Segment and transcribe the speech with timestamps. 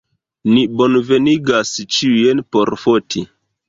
[0.53, 3.29] Ni bonvenigas ĉiujn por foti.